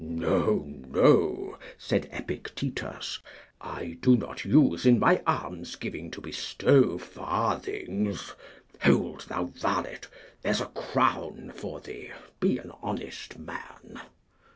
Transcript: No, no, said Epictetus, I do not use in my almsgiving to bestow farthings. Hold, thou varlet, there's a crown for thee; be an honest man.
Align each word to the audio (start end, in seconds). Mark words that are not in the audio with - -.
No, 0.03 0.65
no, 0.65 1.59
said 1.77 2.09
Epictetus, 2.11 3.19
I 3.61 3.99
do 4.01 4.17
not 4.17 4.43
use 4.45 4.83
in 4.83 4.97
my 4.97 5.21
almsgiving 5.27 6.09
to 6.09 6.21
bestow 6.21 6.97
farthings. 6.97 8.33
Hold, 8.81 9.27
thou 9.29 9.51
varlet, 9.55 10.07
there's 10.41 10.59
a 10.59 10.69
crown 10.73 11.51
for 11.55 11.79
thee; 11.81 12.09
be 12.39 12.57
an 12.57 12.71
honest 12.81 13.37
man. 13.37 14.01